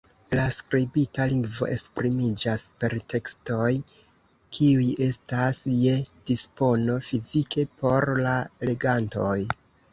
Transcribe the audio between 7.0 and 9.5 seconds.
fizike por la legantoj.